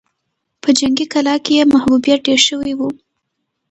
[0.61, 2.79] په جنګي کلا کې يې محبوبيت ډېر شوی و.